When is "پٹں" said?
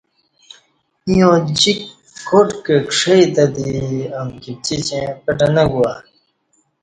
5.23-5.51